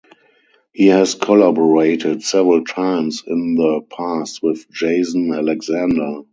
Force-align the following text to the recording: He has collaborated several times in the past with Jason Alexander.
He 0.73 0.87
has 0.87 1.13
collaborated 1.13 2.23
several 2.23 2.63
times 2.65 3.21
in 3.27 3.53
the 3.53 3.81
past 3.87 4.41
with 4.41 4.67
Jason 4.71 5.31
Alexander. 5.31 6.21